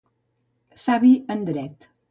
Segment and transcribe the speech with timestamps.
[0.85, 1.91] Savi en dret.